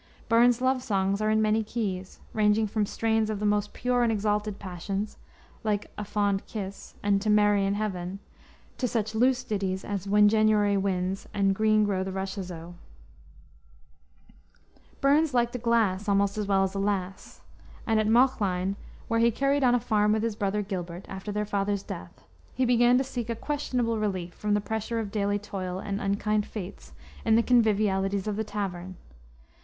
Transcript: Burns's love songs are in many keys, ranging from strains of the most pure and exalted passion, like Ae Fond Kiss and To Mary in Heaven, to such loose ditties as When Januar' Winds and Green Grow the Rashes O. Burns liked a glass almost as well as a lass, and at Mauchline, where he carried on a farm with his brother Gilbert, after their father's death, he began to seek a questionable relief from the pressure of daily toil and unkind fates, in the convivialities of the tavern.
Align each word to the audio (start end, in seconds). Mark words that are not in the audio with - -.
Burns's 0.27 0.61
love 0.63 0.81
songs 0.81 1.21
are 1.21 1.29
in 1.29 1.43
many 1.43 1.63
keys, 1.63 2.19
ranging 2.33 2.65
from 2.65 2.87
strains 2.87 3.29
of 3.29 3.39
the 3.39 3.45
most 3.45 3.71
pure 3.71 4.01
and 4.01 4.11
exalted 4.11 4.57
passion, 4.57 5.07
like 5.63 5.91
Ae 5.95 6.03
Fond 6.03 6.43
Kiss 6.47 6.95
and 7.03 7.21
To 7.21 7.29
Mary 7.29 7.67
in 7.67 7.75
Heaven, 7.75 8.17
to 8.79 8.87
such 8.87 9.13
loose 9.13 9.43
ditties 9.43 9.85
as 9.85 10.07
When 10.07 10.27
Januar' 10.27 10.79
Winds 10.81 11.29
and 11.35 11.53
Green 11.53 11.83
Grow 11.83 12.03
the 12.03 12.11
Rashes 12.11 12.51
O. 12.51 12.73
Burns 15.01 15.35
liked 15.35 15.53
a 15.55 15.59
glass 15.59 16.09
almost 16.09 16.35
as 16.35 16.47
well 16.47 16.63
as 16.63 16.73
a 16.73 16.79
lass, 16.79 17.41
and 17.85 17.99
at 17.99 18.07
Mauchline, 18.07 18.77
where 19.07 19.19
he 19.19 19.29
carried 19.29 19.63
on 19.63 19.75
a 19.75 19.79
farm 19.79 20.13
with 20.13 20.23
his 20.23 20.35
brother 20.35 20.63
Gilbert, 20.63 21.05
after 21.09 21.31
their 21.31 21.45
father's 21.45 21.83
death, 21.83 22.23
he 22.55 22.65
began 22.65 22.97
to 22.97 23.03
seek 23.03 23.29
a 23.29 23.35
questionable 23.35 23.99
relief 23.99 24.33
from 24.33 24.55
the 24.55 24.61
pressure 24.61 24.97
of 24.97 25.11
daily 25.11 25.37
toil 25.37 25.77
and 25.77 26.01
unkind 26.01 26.47
fates, 26.47 26.93
in 27.23 27.35
the 27.35 27.43
convivialities 27.43 28.25
of 28.25 28.35
the 28.35 28.43
tavern. 28.43 28.95